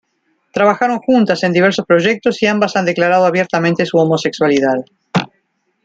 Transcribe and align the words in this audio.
Trabajaron 0.51 0.97
juntas 0.97 1.43
en 1.43 1.53
diversos 1.53 1.85
proyectos 1.85 2.41
y 2.41 2.47
ambas 2.47 2.75
han 2.75 2.85
declarado 2.85 3.23
abiertamente 3.27 3.85
su 3.85 3.99
homosexualidad. 3.99 4.83